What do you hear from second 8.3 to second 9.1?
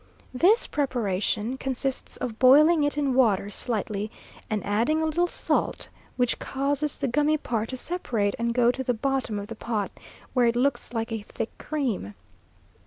and go to the